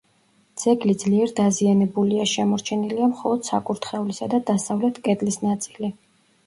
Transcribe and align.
ძეგლი 0.61 0.95
ძლიერ 1.03 1.33
დაზიანებულია: 1.39 2.25
შემორჩენილია 2.33 3.11
მხოლოდ 3.13 3.47
საკურთხევლისა 3.53 4.33
და 4.35 4.43
დასავლეთ 4.53 5.01
კედლის 5.09 5.41
ნაწილი. 5.49 5.95